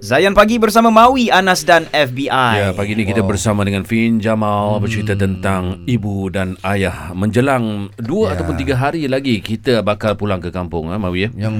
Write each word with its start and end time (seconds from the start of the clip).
Zayan 0.00 0.32
Pagi 0.32 0.56
bersama 0.56 0.88
Maui, 0.88 1.28
Anas 1.28 1.60
dan 1.60 1.84
FBI. 1.92 2.32
Ya, 2.56 2.68
pagi 2.72 2.96
ni 2.96 3.04
kita 3.04 3.20
bersama 3.20 3.68
dengan 3.68 3.84
Fin 3.84 4.16
Jamal 4.16 4.80
bercerita 4.80 5.12
tentang 5.12 5.84
ibu 5.84 6.32
dan 6.32 6.56
ayah. 6.64 7.12
Menjelang 7.12 7.92
dua 8.00 8.32
Ya. 8.32 8.40
ataupun 8.40 8.56
tiga 8.56 8.74
hari 8.74 9.04
lagi 9.04 9.44
kita 9.44 9.84
bakal 9.84 10.16
pulang 10.16 10.40
ke 10.40 10.48
kampung, 10.48 10.88
ha, 10.88 10.96
Mawi 10.96 11.28
ya. 11.28 11.48
Yang 11.48 11.54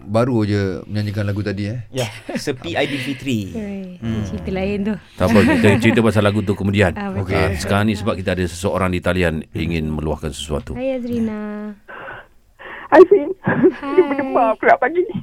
baru 0.00 0.36
je 0.42 0.60
menyanyikan 0.86 1.28
lagu 1.28 1.44
tadi 1.44 1.68
eh. 1.68 1.84
Ya, 1.92 2.08
sepi 2.30 2.72
Aidilfitri. 2.80 3.52
Hmm. 4.00 4.24
Cerita 4.24 4.48
lain 4.48 4.78
tu. 4.82 4.94
Tak 5.14 5.26
apa, 5.28 5.38
kita 5.44 5.68
cerita 5.84 6.00
pasal 6.00 6.22
lagu 6.24 6.40
tu 6.40 6.56
kemudian. 6.56 6.96
Ah, 6.96 7.12
betul. 7.12 7.36
Ah, 7.36 7.52
sekarang 7.52 7.92
ni 7.92 7.94
sebab 7.94 8.16
kita 8.16 8.32
ada 8.32 8.48
seseorang 8.48 8.96
di 8.96 9.04
talian 9.04 9.44
ingin 9.52 9.92
meluahkan 9.92 10.32
sesuatu. 10.32 10.72
Hai 10.72 10.96
Azrina. 10.96 11.76
Hai 12.92 13.02
Fin. 13.08 13.28
Hai. 13.40 13.96
Dia 13.96 14.02
berdemar 14.04 14.48
pula 14.60 14.74
pagi 14.76 15.00
ni. 15.00 15.14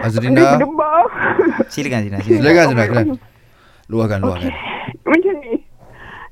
Dia 0.00 0.04
Azrina, 0.04 0.56
berdemar. 0.56 1.04
Silakan 1.68 2.00
Zina, 2.04 2.18
silakan. 2.20 2.40
silakan 2.40 2.64
Azrina, 2.64 2.84
silakan. 2.84 3.06
Luahkan, 3.92 4.18
luahkan. 4.24 4.52
Macam 5.04 5.34
ni. 5.44 5.54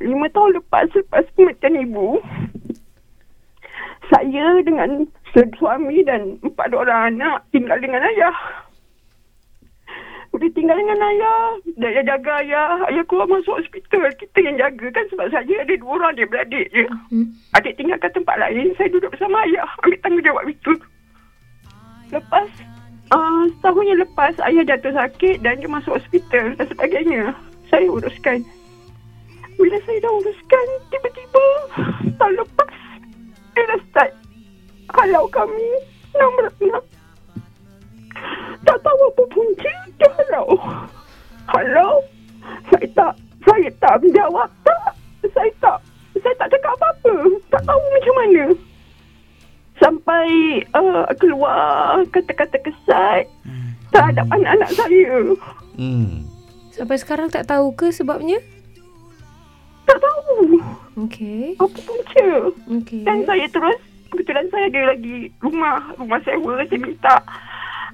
Lima 0.02 0.26
tahun 0.34 0.50
lepas 0.58 0.90
selepas 0.90 1.24
kematian 1.38 1.78
ibu, 1.86 2.18
saya 4.10 4.58
dengan 4.66 5.06
suami 5.56 6.02
dan 6.02 6.42
empat 6.42 6.74
orang 6.74 7.14
anak 7.14 7.46
tinggal 7.54 7.78
dengan 7.78 8.02
ayah 8.02 8.34
dia 10.42 10.50
tinggal 10.58 10.74
dengan 10.74 10.98
ayah. 10.98 11.42
Dia 11.78 12.02
jaga 12.02 12.42
ayah. 12.42 12.82
Ayah 12.90 13.04
keluar 13.06 13.30
masuk 13.30 13.62
hospital. 13.62 14.10
Kita 14.18 14.38
yang 14.42 14.58
jaga 14.58 14.86
kan 14.90 15.06
sebab 15.14 15.30
saya 15.30 15.54
ada 15.62 15.74
dua 15.78 16.02
orang 16.02 16.18
dia 16.18 16.26
beradik 16.26 16.66
je. 16.74 16.82
Hmm. 17.14 17.30
Adik 17.54 17.78
tinggal 17.78 18.02
ke 18.02 18.10
tempat 18.10 18.42
lain. 18.42 18.74
Saya 18.74 18.90
duduk 18.90 19.14
bersama 19.14 19.46
ayah. 19.46 19.70
Ambil 19.86 19.98
tanggungjawab 20.02 20.44
itu. 20.50 20.72
Lepas, 22.10 22.50
uh, 23.14 23.42
setahun 23.56 23.86
yang 23.86 24.00
lepas 24.02 24.34
ayah 24.50 24.64
jatuh 24.66 24.92
sakit 24.98 25.46
dan 25.46 25.62
dia 25.62 25.70
masuk 25.70 25.94
hospital 25.94 26.58
dan 26.58 26.66
sebagainya. 26.66 27.22
Saya 27.70 27.86
uruskan. 27.86 28.42
Bila 29.56 29.78
saya 29.86 29.98
dah 30.02 30.12
uruskan, 30.18 30.66
tiba-tiba 30.90 31.44
tahun 32.18 32.34
lepas, 32.42 32.74
dia 33.54 33.64
dah 33.70 33.80
start. 33.88 34.12
Kalau 34.90 35.24
kami, 35.30 35.70
nombor-nombor. 36.18 36.82
Tak 43.92 44.00
menjawab. 44.08 44.48
Tak, 44.64 44.90
saya 45.36 45.52
tak, 45.60 45.78
saya 46.16 46.34
tak 46.40 46.48
cakap 46.48 46.72
apa-apa. 46.80 47.14
Tak 47.52 47.62
tahu 47.68 47.82
macam 47.92 48.14
mana. 48.16 48.44
Sampai 49.76 50.28
uh, 50.72 51.04
keluar 51.20 52.00
kata-kata 52.08 52.56
kesat 52.64 53.28
terhadap 53.92 54.24
anak-anak 54.32 54.70
saya. 54.72 55.36
Hmm. 55.76 56.24
Sampai 56.72 56.96
sekarang 56.96 57.28
tak 57.28 57.44
tahu 57.52 57.76
ke 57.76 57.92
sebabnya? 57.92 58.40
Tak 59.84 60.00
tahu 60.00 60.56
Okey. 61.04 61.60
apa 61.60 61.78
punca. 61.84 62.28
Okey. 62.80 63.04
Dan 63.04 63.28
saya 63.28 63.44
terus, 63.52 63.76
kebetulan 64.08 64.48
saya 64.48 64.72
ada 64.72 64.96
lagi 64.96 65.28
rumah, 65.44 65.84
rumah 66.00 66.20
sewa. 66.24 66.64
Saya 66.64 66.80
minta 66.80 67.20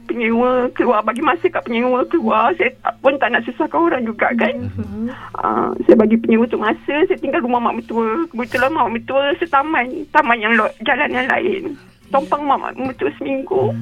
penyewa 0.08 0.72
keluar, 0.72 1.04
bagi 1.04 1.20
masa 1.20 1.44
kat 1.46 1.62
penyewa 1.68 2.00
keluar. 2.08 2.56
Saya 2.56 2.72
tak, 2.80 2.96
pun 3.04 3.14
tak 3.20 3.28
nak 3.30 3.44
susahkan 3.44 3.76
orang 3.76 4.08
juga 4.08 4.32
kan. 4.34 4.56
Hmm. 4.72 5.12
Uh, 5.36 5.70
saya 5.84 5.96
bagi 6.00 6.16
penyewa 6.16 6.48
tu 6.48 6.56
masa, 6.56 7.04
saya 7.04 7.18
tinggal 7.20 7.44
rumah 7.44 7.60
mak 7.60 7.84
mertua. 7.84 8.24
Kebetulan 8.32 8.72
mak 8.72 8.90
mertua 8.90 9.36
setaman, 9.36 9.84
taman 10.10 10.40
yang 10.40 10.56
lo, 10.56 10.66
jalan 10.82 11.12
yang 11.12 11.28
lain. 11.28 11.76
Tompang 12.08 12.42
mak 12.48 12.58
mak 12.58 12.72
mertua 12.74 13.12
seminggu. 13.20 13.76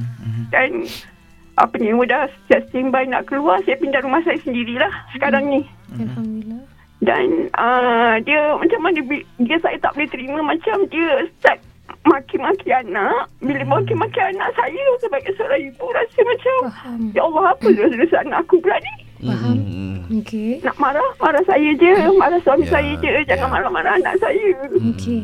Dan 0.51 0.85
uh, 1.57 1.69
penyewa 1.71 2.03
dah 2.05 2.27
dah 2.51 2.61
standby 2.69 3.07
nak 3.07 3.31
keluar, 3.31 3.63
saya 3.63 3.79
pindah 3.79 4.03
rumah 4.03 4.21
saya 4.27 4.37
sendirilah 4.43 4.91
sekarang 5.15 5.47
ni. 5.47 5.61
Alhamdulillah. 5.95 6.63
Dan 6.97 7.53
uh, 7.61 8.17
dia 8.25 8.57
macam 8.57 8.81
mana 8.83 8.99
bi- 9.05 9.29
dia 9.45 9.61
saya 9.61 9.77
tak 9.79 9.95
boleh 9.95 10.09
terima 10.09 10.41
macam 10.41 10.89
dia 10.89 11.29
start 11.39 11.61
maki-maki 12.07 12.69
anak. 12.71 13.27
Bila 13.39 13.63
maki-maki 13.69 14.21
anak 14.21 14.51
saya 14.55 14.83
sebagai 14.99 15.33
seorang 15.35 15.63
ibu 15.65 15.87
rasa 15.89 16.21
macam 16.23 16.57
Faham. 16.65 17.01
ya 17.11 17.23
Allah 17.23 17.45
apa 17.51 17.67
dosa-dosa 17.69 18.17
anak 18.23 18.39
aku 18.43 18.57
pula 18.59 18.77
ni. 18.79 18.95
Faham. 19.23 19.57
Hmm. 19.57 19.97
Okey. 20.17 20.63
Nak 20.63 20.77
marah, 20.77 21.09
marah 21.17 21.43
saya 21.43 21.71
je. 21.73 21.93
Marah 22.15 22.39
suami 22.41 22.63
Ya, 22.63 22.71
saya 22.73 22.93
je. 22.97 23.11
Jangan 23.27 23.43
ya. 23.43 23.53
marah-marah 23.53 23.93
anak 23.97 24.15
saya. 24.19 24.49
Okey. 24.71 25.21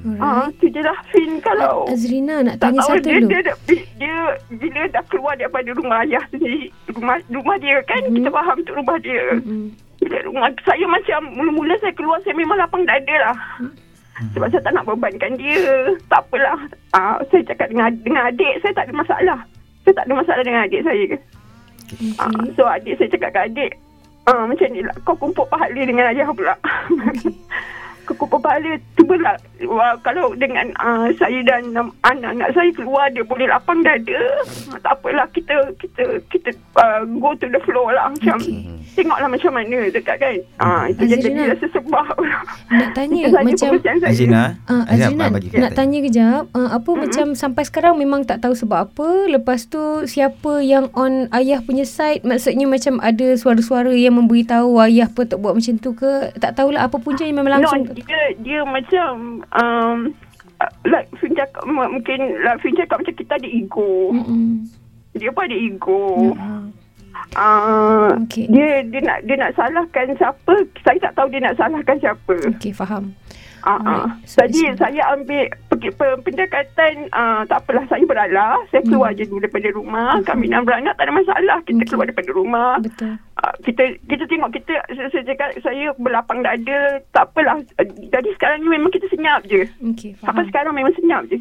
Hmm. 0.00 0.16
Ah, 0.16 0.48
Alright. 0.48 0.56
tu 0.56 0.66
je 0.66 0.80
lah 0.80 0.96
Fin 1.06 1.44
kalau 1.44 1.84
Azrina 1.84 2.40
nak 2.40 2.56
tanya 2.56 2.80
tahu 2.80 2.96
satu 2.96 3.04
dia, 3.04 3.20
dulu. 3.20 3.28
dia, 3.28 3.40
dia, 3.42 3.54
dia, 3.68 3.80
dia, 4.00 4.16
bila 4.50 4.80
dah 4.88 5.04
keluar 5.06 5.36
daripada 5.36 5.68
rumah 5.70 6.00
ayah 6.00 6.24
sendiri, 6.26 6.72
rumah 6.90 7.20
rumah 7.28 7.56
dia 7.58 7.76
kan, 7.84 8.00
Mhm. 8.02 8.16
kita 8.16 8.28
faham 8.30 8.56
tu 8.64 8.72
rumah 8.72 8.96
dia. 8.98 9.20
Hmm. 9.36 9.68
Bila 10.00 10.16
rumah 10.24 10.48
saya 10.64 10.84
macam 10.88 11.20
mula-mula 11.30 11.76
saya 11.76 11.92
keluar 11.92 12.16
saya 12.18 12.32
memang 12.32 12.56
lapang 12.56 12.88
dada 12.88 13.12
lah. 13.20 13.36
Sebab 14.36 14.46
saya 14.52 14.62
tak 14.62 14.74
nak 14.76 14.86
bebankan 14.86 15.32
dia. 15.40 15.96
Tak 16.12 16.20
apalah. 16.28 16.60
Uh, 16.92 17.16
saya 17.32 17.42
cakap 17.48 17.72
dengan 17.72 17.88
dengan 18.04 18.28
adik 18.28 18.60
saya 18.60 18.72
tak 18.76 18.84
ada 18.88 18.94
masalah. 18.94 19.40
Saya 19.84 19.94
tak 19.96 20.04
ada 20.04 20.14
masalah 20.16 20.42
dengan 20.44 20.62
adik 20.68 20.82
saya. 20.84 21.04
Okey. 21.90 22.14
Uh, 22.20 22.42
so 22.54 22.62
adik 22.68 22.94
saya 23.00 23.08
cakap 23.10 23.30
ke 23.34 23.40
adik, 23.50 23.72
uh, 24.30 24.44
macam 24.46 24.68
ni 24.70 24.80
lah. 24.84 24.94
Kau 25.02 25.16
kumpul 25.18 25.46
pahala 25.50 25.80
dengan 25.82 26.06
ayah 26.12 26.28
pula. 26.30 26.54
Kau 26.54 27.32
kumpul 28.18 28.42
pahala. 28.42 28.74
Cubalah. 28.98 29.36
Wah, 29.64 29.94
kalau 30.02 30.34
dengan 30.34 30.72
uh, 30.80 31.06
saya 31.14 31.38
dan 31.46 31.70
um, 31.76 31.92
anak-anak 32.02 32.50
saya 32.56 32.70
keluar, 32.74 33.06
dia 33.14 33.22
boleh 33.22 33.46
lapang 33.46 33.84
dada. 33.86 34.20
Uh, 34.70 34.78
tak 34.82 34.98
apalah. 34.98 35.26
Kita 35.30 35.70
kita 35.78 36.18
kita 36.32 36.50
uh, 36.80 37.06
go 37.22 37.36
to 37.38 37.46
the 37.46 37.60
flow 37.62 37.88
lah. 37.92 38.10
Macam 38.10 38.40
Okey. 38.42 38.66
tengoklah 38.98 39.28
macam 39.30 39.52
mana 39.54 39.78
dekat 39.92 40.16
kan. 40.18 40.36
Ah 40.58 40.90
itu 40.90 41.06
yang 41.06 41.20
Azrina. 41.22 41.38
jadi 41.38 41.50
rasa 41.54 41.66
sebab. 41.78 42.14
Nak 42.70 42.90
tanya 42.96 43.22
Itu 43.30 43.36
macam. 43.36 43.70
Uh, 43.80 44.04
Azina, 44.06 44.42
Azrina 44.66 45.26
bagi 45.30 45.48
nak 45.60 45.72
tanya 45.76 45.98
kejap 46.00 46.42
uh, 46.56 46.70
Apa 46.72 46.90
macam 46.96 47.26
sampai 47.36 47.62
sekarang 47.66 47.94
memang 48.00 48.24
tak 48.24 48.40
tahu 48.42 48.54
sebab 48.56 48.90
apa 48.90 49.08
Lepas 49.28 49.68
tu 49.68 50.06
siapa 50.08 50.62
yang 50.64 50.88
on 50.96 51.28
ayah 51.36 51.60
punya 51.60 51.84
side 51.84 52.24
Maksudnya 52.24 52.66
macam 52.66 52.98
ada 53.02 53.36
suara-suara 53.36 53.92
yang 53.92 54.16
memberitahu 54.16 54.80
ayah 54.88 55.10
apa 55.10 55.26
tak 55.28 55.38
buat 55.42 55.58
macam 55.58 55.74
tu 55.78 55.92
ke 55.92 56.32
Tak 56.40 56.56
tahulah 56.56 56.88
apa 56.88 56.96
punca 56.98 57.22
yang 57.26 57.42
memang 57.42 57.60
langsung 57.60 57.82
No, 57.90 57.99
dia 58.02 58.22
dia 58.38 58.60
macam 58.62 59.10
um, 59.52 59.98
like 60.84 61.08
Fin 61.16 61.32
cakap 61.32 61.62
mungkin 61.64 62.18
like 62.40 62.60
Fin 62.60 62.74
cakap 62.74 63.00
macam 63.00 63.14
kita 63.14 63.32
ada 63.34 63.46
ego. 63.46 64.12
Mm-mm. 64.12 64.64
Dia 65.12 65.30
pun 65.30 65.44
ada 65.44 65.56
ego. 65.56 66.32
Ah, 66.36 66.64
Uh, 67.30 68.10
Okey. 68.22 68.46
dia 68.48 68.82
dia 68.82 69.00
nak 69.02 69.22
dia 69.22 69.34
nak 69.34 69.54
salahkan 69.54 70.14
siapa? 70.14 70.54
Saya 70.80 70.98
tak 71.00 71.14
tahu 71.14 71.26
dia 71.28 71.38
nak 71.40 71.54
salahkan 71.54 71.98
siapa. 71.98 72.34
Okey 72.48 72.70
faham 72.70 73.14
Ah, 73.60 73.76
Alright. 73.76 74.02
ah. 74.02 74.10
So, 74.24 74.40
Jadi 74.40 74.60
it's- 74.64 74.78
saya 74.78 75.02
ambil 75.12 75.46
pendekatan 76.20 77.08
uh, 77.16 77.42
tak 77.48 77.64
apalah 77.64 77.84
saya 77.88 78.04
beralah. 78.04 78.60
Saya 78.68 78.84
keluar 78.84 79.16
je 79.16 79.24
dulu 79.24 79.40
daripada 79.40 79.68
rumah. 79.72 80.20
Kami 80.28 80.52
enam 80.52 80.68
beranak 80.68 81.00
tak 81.00 81.08
ada 81.08 81.14
masalah. 81.16 81.58
Kita 81.64 81.80
Okey. 81.80 81.88
keluar 81.88 82.04
daripada 82.10 82.30
rumah. 82.36 82.72
Betul 82.84 83.16
Uh, 83.40 83.56
kita 83.64 83.96
kita 84.04 84.28
tengok 84.28 84.52
kita 84.52 84.84
saya, 84.92 85.08
saya 85.08 85.24
cakap 85.24 85.48
saya 85.64 85.96
berlapang 85.96 86.44
dada 86.44 87.00
tak 87.16 87.24
apalah 87.32 87.56
Uh, 87.80 87.88
jadi 88.12 88.28
sekarang 88.36 88.60
ni 88.60 88.68
memang 88.68 88.92
kita 88.92 89.08
senyap 89.08 89.40
je 89.48 89.64
Okey 89.80 90.12
sampai 90.20 90.44
sekarang 90.52 90.76
memang 90.76 90.92
senyap 90.92 91.24
je 91.24 91.40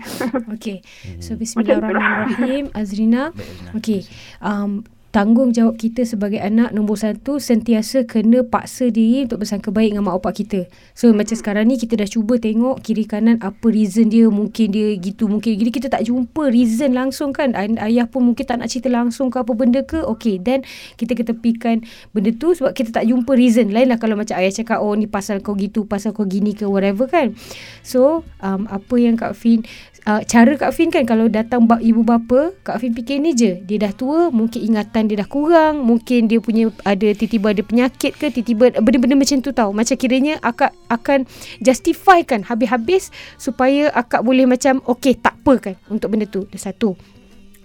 Okey. 0.56 0.80
So 1.24 1.36
Macam 1.36 1.44
bismillahirrahmanirrahim 1.44 2.72
Azrina. 2.72 3.36
Okey. 3.78 4.08
Um 4.40 4.88
tanggungjawab 5.10 5.74
kita 5.74 6.06
sebagai 6.06 6.38
anak 6.38 6.70
nombor 6.70 7.02
satu 7.02 7.42
sentiasa 7.42 8.06
kena 8.06 8.46
paksa 8.46 8.94
diri 8.94 9.26
untuk 9.26 9.42
bersangka 9.42 9.74
baik 9.74 9.98
dengan 9.98 10.06
mak 10.06 10.22
bapak 10.22 10.46
kita. 10.46 10.60
So 10.94 11.10
macam 11.18 11.34
sekarang 11.34 11.66
ni 11.66 11.82
kita 11.82 11.98
dah 11.98 12.06
cuba 12.06 12.38
tengok 12.38 12.86
kiri 12.86 13.10
kanan 13.10 13.42
apa 13.42 13.74
reason 13.74 14.14
dia 14.14 14.30
mungkin 14.30 14.70
dia 14.70 14.94
gitu 15.02 15.26
mungkin 15.26 15.58
jadi 15.58 15.72
kita 15.74 15.88
tak 15.90 16.06
jumpa 16.06 16.54
reason 16.54 16.94
langsung 16.94 17.34
kan. 17.34 17.58
Ay- 17.58 17.78
ayah 17.90 18.06
pun 18.06 18.30
mungkin 18.30 18.46
tak 18.46 18.62
nak 18.62 18.70
cerita 18.70 18.94
langsung 18.94 19.34
ke 19.34 19.42
apa 19.42 19.52
benda 19.58 19.82
ke. 19.82 19.98
Okey 19.98 20.38
then 20.38 20.62
kita 21.02 21.18
ketepikan 21.18 21.82
benda 22.14 22.30
tu 22.30 22.54
sebab 22.54 22.78
kita 22.78 22.94
tak 22.94 23.10
jumpa 23.10 23.34
reason. 23.34 23.74
Lain 23.74 23.90
lah 23.90 23.98
kalau 23.98 24.14
macam 24.14 24.38
ayah 24.38 24.54
cakap 24.54 24.78
oh 24.78 24.94
ni 24.94 25.10
pasal 25.10 25.42
kau 25.42 25.58
gitu 25.58 25.90
pasal 25.90 26.14
kau 26.14 26.30
gini 26.30 26.54
ke 26.54 26.70
whatever 26.70 27.10
kan. 27.10 27.34
So 27.82 28.22
um, 28.46 28.70
apa 28.70 28.96
yang 29.02 29.18
Kak 29.18 29.34
Fin 29.34 29.66
uh, 30.06 30.22
cara 30.26 30.54
Kak 30.54 30.76
Fin 30.76 30.94
kan 30.94 31.08
kalau 31.10 31.26
datang 31.32 31.66
ibu 31.82 32.06
bapa 32.06 32.54
Kak 32.62 32.78
Fin 32.84 32.94
fikir 32.94 33.18
ni 33.18 33.34
je. 33.34 33.62
Dia 33.66 33.90
dah 33.90 33.94
tua 33.96 34.30
mungkin 34.30 34.60
ingatan 34.60 34.99
dia 35.06 35.22
dah 35.22 35.30
kurang 35.30 35.86
mungkin 35.86 36.26
dia 36.26 36.42
punya 36.42 36.74
ada 36.84 37.08
tiba-tiba 37.14 37.54
ada 37.54 37.64
penyakit 37.64 38.12
ke 38.18 38.34
tiba-tiba 38.34 38.82
benda-benda 38.82 39.16
macam 39.16 39.40
tu 39.40 39.54
tau. 39.54 39.70
Macam 39.72 39.96
kiranya 39.96 40.42
akak 40.42 40.74
akan 40.90 41.30
justify 41.62 42.26
kan 42.26 42.42
habis-habis 42.42 43.14
supaya 43.38 43.94
akak 43.94 44.26
boleh 44.26 44.50
macam 44.50 44.82
okey 44.90 45.16
tak 45.22 45.38
apa 45.46 45.54
kan 45.72 45.76
untuk 45.88 46.12
benda 46.12 46.26
tu. 46.26 46.50
Dah 46.50 46.60
satu 46.60 46.98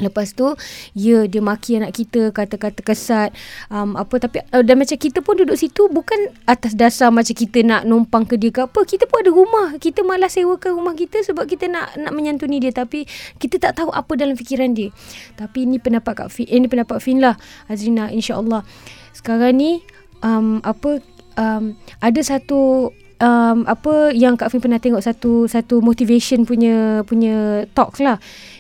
Lepas 0.02 0.35
tu 0.35 0.50
Ya 0.99 1.26
dia 1.31 1.38
maki 1.38 1.79
anak 1.79 1.94
kita 1.94 2.35
Kata-kata 2.35 2.82
kesat 2.82 3.31
um, 3.70 3.94
Apa 3.94 4.19
tapi 4.19 4.43
uh, 4.50 4.62
Dan 4.67 4.82
macam 4.82 4.99
kita 4.99 5.23
pun 5.23 5.38
duduk 5.38 5.55
situ 5.55 5.87
Bukan 5.87 6.35
atas 6.50 6.75
dasar 6.75 7.14
Macam 7.14 7.31
kita 7.31 7.62
nak 7.62 7.87
numpang 7.87 8.26
ke 8.26 8.35
dia 8.35 8.50
ke 8.50 8.67
apa 8.67 8.82
Kita 8.82 9.06
pun 9.06 9.23
ada 9.23 9.31
rumah. 9.31 9.79
Kita 9.79 10.02
malas 10.02 10.35
sewakan 10.35 10.75
rumah 10.75 10.99
kita 10.99 11.23
Sebab 11.23 11.46
kita 11.46 11.70
nak 11.70 11.94
nak 11.94 12.11
menyantuni 12.11 12.58
dia 12.58 12.75
Tapi 12.75 13.06
Kita 13.38 13.62
tak 13.62 13.79
tahu 13.79 13.94
apa 13.94 14.12
dalam 14.19 14.35
fikiran 14.35 14.75
dia. 14.75 14.91
Tapi 15.38 15.62
ini 15.62 15.79
pendapat 15.79 16.26
Kak 16.26 16.31
Fin 16.35 16.50
eh, 16.50 16.58
Ini 16.58 16.67
pendapat 16.67 16.99
Fin 16.99 17.23
lah 17.23 17.38
Azrina 17.70 18.11
InsyaAllah. 18.11 18.67
Sekarang 19.14 19.55
ni 19.55 19.79
um, 20.26 20.58
Apa 20.67 20.99
um, 21.38 21.79
Ada 22.02 22.35
satu 22.35 22.91
um, 23.25 23.58
apa 23.67 24.11
yang 24.14 24.35
Kak 24.35 24.50
Fin 24.50 24.62
pernah 24.62 24.81
tengok 24.81 25.02
satu 25.02 25.46
satu 25.46 25.79
motivation 25.81 26.43
punya 26.43 27.06
punya 27.06 27.67
talks 27.73 28.02
lah. 28.02 28.19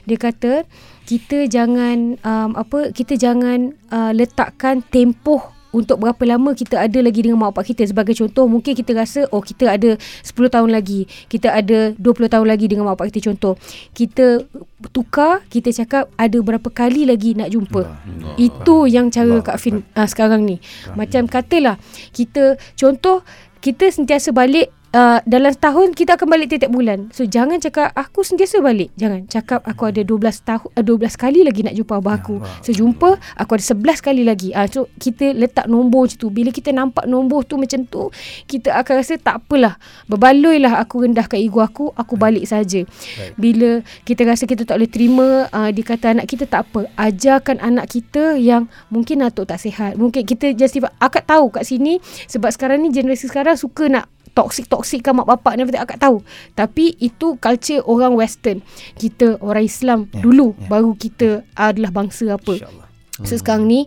Dia 0.08 0.16
kata 0.20 0.68
kita 1.04 1.48
jangan 1.48 2.16
um, 2.24 2.50
apa 2.56 2.90
kita 2.90 3.20
jangan 3.20 3.76
uh, 3.92 4.12
letakkan 4.16 4.80
tempoh 4.88 5.54
untuk 5.74 5.98
berapa 5.98 6.22
lama 6.22 6.54
kita 6.54 6.78
ada 6.78 6.98
lagi 7.02 7.26
dengan 7.26 7.42
mak 7.42 7.58
bapak 7.58 7.74
kita. 7.74 7.90
Sebagai 7.90 8.14
contoh 8.14 8.46
mungkin 8.46 8.78
kita 8.78 8.94
rasa 8.94 9.26
oh 9.34 9.42
kita 9.42 9.74
ada 9.74 9.98
10 9.98 10.54
tahun 10.54 10.70
lagi. 10.70 11.10
Kita 11.26 11.50
ada 11.50 11.90
20 11.98 12.30
tahun 12.30 12.46
lagi 12.46 12.70
dengan 12.70 12.86
mak 12.86 12.96
bapak 12.96 13.10
kita. 13.10 13.34
Contoh 13.34 13.58
kita 13.90 14.46
tukar 14.94 15.42
kita 15.50 15.74
cakap 15.74 16.06
ada 16.14 16.38
berapa 16.38 16.70
kali 16.70 17.10
lagi 17.10 17.34
nak 17.34 17.50
jumpa. 17.50 17.82
Allah. 17.82 18.38
itu 18.38 18.76
yang 18.86 19.10
cara 19.10 19.42
Kak 19.42 19.58
Fin 19.58 19.82
uh, 19.98 20.06
sekarang 20.06 20.46
ni. 20.46 20.62
Macam 20.94 21.26
katalah 21.26 21.76
kita 22.14 22.54
contoh 22.78 23.26
kita 23.58 23.90
sentiasa 23.90 24.30
balik 24.30 24.70
Uh, 24.94 25.18
dalam 25.26 25.50
setahun 25.50 25.90
kita 25.98 26.14
akan 26.14 26.30
balik 26.30 26.54
tiap-tiap 26.54 26.70
bulan. 26.70 27.10
So 27.10 27.26
jangan 27.26 27.58
cakap 27.58 27.90
aku 27.98 28.22
sentiasa 28.22 28.62
balik. 28.62 28.94
Jangan 28.94 29.26
cakap 29.26 29.66
aku 29.66 29.90
ada 29.90 30.06
12 30.06 30.22
tahun 30.46 30.70
uh, 30.70 30.84
12 30.86 31.18
kali 31.18 31.42
lagi 31.42 31.66
nak 31.66 31.74
jumpa 31.74 31.98
abah 31.98 32.14
aku. 32.22 32.38
So 32.62 32.70
jumpa 32.70 33.18
aku 33.34 33.50
ada 33.58 33.64
11 33.74 33.98
kali 33.98 34.22
lagi. 34.22 34.54
Ah 34.54 34.62
uh, 34.62 34.66
so 34.70 34.86
kita 35.02 35.34
letak 35.34 35.66
nombor 35.66 36.06
macam 36.06 36.18
tu. 36.22 36.30
Bila 36.30 36.54
kita 36.54 36.70
nampak 36.70 37.10
nombor 37.10 37.42
tu 37.42 37.58
macam 37.58 37.82
tu, 37.90 38.14
kita 38.46 38.70
akan 38.70 38.94
rasa 39.02 39.18
tak 39.18 39.42
apalah. 39.42 39.74
Berbaloilah 40.06 40.78
aku 40.78 41.02
rendahkan 41.02 41.42
ego 41.42 41.58
aku, 41.58 41.90
aku 41.98 42.14
balik 42.14 42.46
saja. 42.46 42.86
Bila 43.34 43.82
kita 44.06 44.22
rasa 44.22 44.46
kita 44.46 44.62
tak 44.62 44.78
boleh 44.78 44.86
terima 44.94 45.50
uh, 45.50 45.74
dia 45.74 45.82
kata 45.82 46.14
anak 46.14 46.30
kita 46.30 46.46
tak 46.46 46.70
apa. 46.70 46.86
Ajarkan 46.94 47.58
anak 47.58 47.90
kita 47.90 48.38
yang 48.38 48.70
mungkin 48.94 49.26
atuk 49.26 49.50
tak 49.50 49.58
sihat. 49.58 49.98
Mungkin 49.98 50.22
kita 50.22 50.54
justify 50.54 50.94
akak 51.02 51.26
tahu 51.26 51.50
kat 51.50 51.66
sini 51.66 51.98
sebab 52.30 52.54
sekarang 52.54 52.78
ni 52.78 52.94
generasi 52.94 53.26
sekarang 53.26 53.58
suka 53.58 53.90
nak 53.90 54.13
toksik-toksik 54.34 55.00
kan 55.06 55.14
mak 55.14 55.30
bapak 55.30 55.54
ni 55.54 55.62
akak 55.78 56.02
tahu. 56.02 56.20
Tapi 56.52 56.98
itu 56.98 57.38
culture 57.38 57.80
orang 57.86 58.18
western. 58.18 58.60
Kita 58.98 59.38
orang 59.40 59.64
Islam 59.64 60.00
Ya, 60.10 60.20
dulu 60.20 60.52
ya. 60.58 60.68
baru 60.68 60.90
kita 60.98 61.46
adalah 61.54 61.90
bangsa 61.94 62.34
apa. 62.34 62.58
InsyaAllah. 62.58 62.88
So 63.22 63.38
sekarang 63.38 63.70
ni 63.70 63.86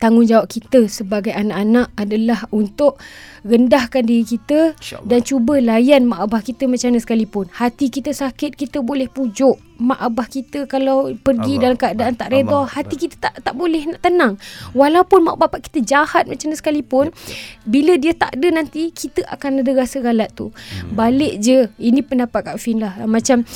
tanggungjawab 0.00 0.48
kita 0.48 0.88
sebagai 0.88 1.30
anak-anak 1.36 1.92
adalah 1.94 2.48
untuk 2.50 2.96
rendahkan 3.44 4.04
diri 4.04 4.24
kita 4.24 4.74
dan 5.04 5.20
cuba 5.20 5.60
layan 5.60 6.08
mak 6.08 6.28
abah 6.28 6.40
kita 6.40 6.64
macam 6.64 6.92
mana 6.92 7.00
sekalipun. 7.00 7.46
Hati 7.52 7.92
kita 7.92 8.10
sakit 8.12 8.56
kita 8.56 8.80
boleh 8.80 9.06
pujuk 9.06 9.60
mak 9.80 9.96
abah 9.96 10.28
kita 10.28 10.68
kalau 10.68 11.08
pergi 11.16 11.56
Allah. 11.56 11.62
dalam 11.64 11.76
keadaan 11.80 12.12
tak 12.12 12.28
reda, 12.32 12.52
Allah. 12.52 12.68
hati 12.68 12.94
kita 13.00 13.16
tak 13.16 13.34
tak 13.40 13.54
boleh 13.56 13.80
nak 13.88 14.00
tenang. 14.04 14.34
Walaupun 14.76 15.24
mak 15.24 15.36
bapak 15.40 15.68
kita 15.68 15.80
jahat 15.80 16.28
macam 16.28 16.52
mana 16.52 16.56
sekalipun, 16.60 17.06
bila 17.64 17.96
dia 17.96 18.12
tak 18.12 18.36
ada 18.36 18.48
nanti 18.52 18.92
kita 18.92 19.24
akan 19.28 19.64
ada 19.64 19.72
rasa 19.72 20.04
galat 20.04 20.28
tu. 20.36 20.52
Hmm. 20.52 20.96
Balik 20.96 21.40
je. 21.40 21.72
Ini 21.80 22.04
pendapat 22.04 22.52
Kak 22.52 22.58
Fin 22.60 22.84
lah. 22.84 23.00
Macam 23.08 23.48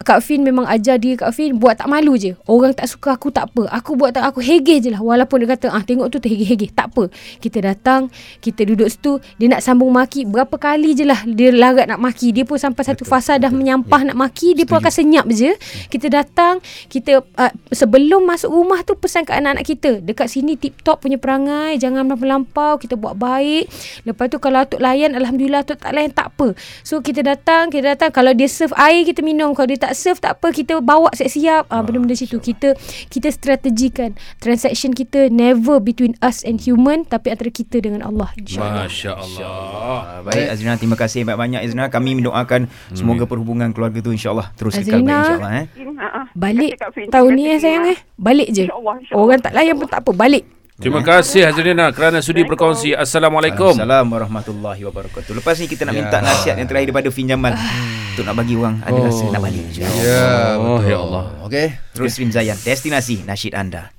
Kak 0.00 0.24
Fin 0.24 0.40
memang 0.40 0.64
ajar 0.64 0.96
dia 0.96 1.12
Kak 1.12 1.28
Fin 1.36 1.60
buat 1.60 1.76
tak 1.76 1.84
malu 1.92 2.16
je. 2.16 2.32
Orang 2.48 2.72
tak 2.72 2.88
suka 2.88 3.20
aku 3.20 3.28
tak 3.28 3.52
apa. 3.52 3.68
Aku 3.68 4.00
buat 4.00 4.16
tak 4.16 4.24
aku 4.24 4.40
hege 4.40 4.80
je 4.80 4.88
lah. 4.88 5.04
Walaupun 5.04 5.44
dia 5.44 5.52
kata 5.52 5.68
ah 5.68 5.84
tengok 5.84 6.08
tu 6.08 6.16
terhege-hege. 6.16 6.72
Tak 6.72 6.96
apa. 6.96 7.12
Kita 7.36 7.60
datang, 7.60 8.08
kita 8.40 8.64
duduk 8.64 8.88
situ, 8.88 9.20
dia 9.36 9.52
nak 9.52 9.60
sambung 9.60 9.92
maki. 9.92 10.24
Berapa 10.24 10.56
kali 10.56 10.96
je 10.96 11.04
lah 11.04 11.20
dia 11.28 11.52
larat 11.52 11.84
nak 11.84 12.00
maki. 12.00 12.32
Dia 12.32 12.48
pun 12.48 12.56
sampai 12.56 12.80
satu 12.80 13.04
fasa 13.04 13.36
dah 13.36 13.52
menyampah 13.52 14.08
nak 14.08 14.16
maki, 14.16 14.56
dia 14.56 14.64
pun 14.64 14.80
akan 14.80 14.88
senyap 14.88 15.28
je. 15.28 15.52
Kita 15.92 16.08
datang, 16.08 16.64
kita 16.88 17.20
uh, 17.20 17.52
sebelum 17.68 18.24
masuk 18.24 18.48
rumah 18.56 18.80
tu 18.88 18.96
pesan 18.96 19.28
kat 19.28 19.36
anak-anak 19.36 19.68
kita. 19.68 20.00
Dekat 20.00 20.32
sini 20.32 20.56
tip 20.56 20.80
top 20.80 21.04
punya 21.04 21.20
perangai, 21.20 21.76
jangan 21.76 22.08
melampau, 22.08 22.80
kita 22.80 22.96
buat 22.96 23.20
baik. 23.20 23.68
Lepas 24.08 24.32
tu 24.32 24.40
kalau 24.40 24.64
atuk 24.64 24.80
layan, 24.80 25.12
alhamdulillah 25.12 25.60
atuk 25.60 25.76
tak 25.76 25.92
layan 25.92 26.08
tak 26.08 26.32
apa. 26.32 26.56
So 26.88 27.04
kita 27.04 27.20
datang, 27.20 27.68
kita 27.68 27.92
datang 27.92 28.08
kalau 28.16 28.32
dia 28.32 28.48
serve 28.48 28.72
air 28.80 29.04
kita 29.04 29.20
minum, 29.20 29.52
kalau 29.52 29.68
dia 29.68 29.76
tak 29.76 29.89
serve 29.92 30.18
tak 30.18 30.36
apa, 30.36 30.50
kita 30.50 30.78
bawa 30.78 31.10
siap-siap. 31.10 31.66
Ah 31.66 31.80
benda-benda 31.80 32.12
situ 32.12 32.36
kita 32.36 32.74
kita 33.06 33.28
strategikan 33.28 34.12
transaction 34.36 34.90
kita 34.90 35.26
never 35.26 35.78
between 35.78 36.14
us 36.20 36.42
and 36.42 36.58
human 36.58 37.02
tapi 37.02 37.28
antara 37.28 37.48
kita 37.48 37.78
dengan 37.78 38.02
Allah 38.02 38.30
insyaallah. 38.34 38.86
Masya 38.86 39.12
Allah. 39.12 39.48
Ah, 39.80 40.20
baik 40.22 40.46
Azrina 40.48 40.74
terima 40.74 40.94
kasih 40.94 41.22
banyak-banyak 41.22 41.60
Azrina 41.62 41.86
kami 41.86 42.14
mendoakan 42.14 42.66
semoga 42.90 43.24
perhubungan 43.24 43.70
keluarga 43.70 43.98
tu 43.98 44.10
insyaallah 44.10 44.52
terus 44.54 44.76
kekal 44.76 44.98
baik 44.98 45.08
Azrina. 45.08 45.18
insyaallah 45.20 45.52
eh 45.54 45.66
Ah, 46.00 46.26
Balik 46.32 46.80
tahun 47.08 47.30
ni 47.34 47.44
eh 47.46 47.58
sayang 47.58 47.84
Tina. 47.84 47.92
eh. 47.92 47.98
Balik 48.16 48.48
je. 48.50 48.64
Orang 49.12 49.38
tak 49.38 49.52
layan 49.52 49.76
pun 49.76 49.84
tak 49.84 50.00
apa, 50.00 50.12
balik. 50.12 50.48
Terima 50.80 51.04
kasih 51.04 51.44
Hazrina 51.44 51.92
kerana 51.92 52.24
sudi 52.24 52.40
berkongsi. 52.40 52.96
Assalamualaikum. 52.96 53.76
Assalamualaikum 53.76 54.16
warahmatullahi 54.16 54.80
wabarakatuh. 54.88 55.36
Lepas 55.36 55.60
ni 55.60 55.68
kita 55.68 55.84
nak 55.84 55.92
Ya. 55.92 56.00
minta 56.00 56.18
nasihat 56.24 56.56
yang 56.56 56.64
terakhir 56.64 56.88
daripada 56.88 57.08
Fin 57.12 57.28
Jamal 57.28 57.52
untuk 58.10 58.24
nak 58.24 58.34
bagi 58.40 58.56
orang 58.56 58.80
ada 58.80 58.96
rasa 58.96 59.28
nak 59.28 59.44
balik. 59.44 59.64
Ya, 59.76 60.56
Oh, 60.56 60.80
betul. 60.80 60.88
ya 60.88 60.96
Allah. 60.96 61.24
Okey. 61.44 61.66
Terus 61.92 62.10
Stream 62.16 62.32
Zayan, 62.32 62.56
destinasi 62.56 63.28
nasyid 63.28 63.52
anda. 63.52 63.92